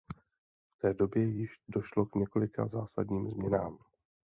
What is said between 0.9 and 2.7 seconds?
době již došlo k několika